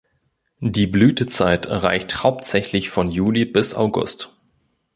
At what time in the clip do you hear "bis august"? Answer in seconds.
3.45-4.35